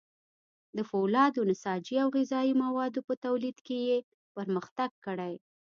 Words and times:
د 0.77 0.79
فولادو، 0.89 1.41
نساجي 1.51 1.95
او 2.03 2.07
غذايي 2.15 2.53
موادو 2.63 2.99
په 3.07 3.13
تولید 3.25 3.57
کې 3.67 3.77
یې 3.87 3.97
پرمختګ 4.35 4.91
کړی. 5.05 5.33